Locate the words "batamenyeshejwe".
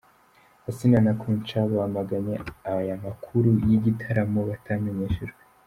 4.49-5.39